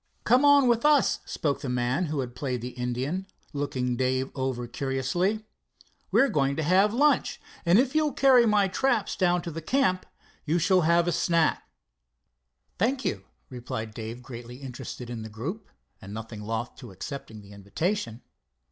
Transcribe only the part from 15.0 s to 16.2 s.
in the group, and